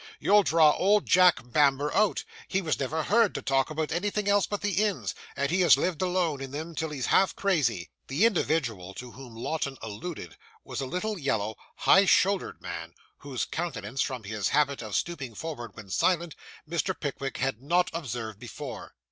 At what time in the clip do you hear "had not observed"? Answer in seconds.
17.37-18.39